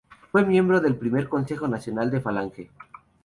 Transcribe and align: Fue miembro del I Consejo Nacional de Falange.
Fue 0.31 0.43
miembro 0.43 0.81
del 0.81 0.93
I 0.99 1.25
Consejo 1.27 1.67
Nacional 1.67 2.09
de 2.09 2.21
Falange. 2.21 2.71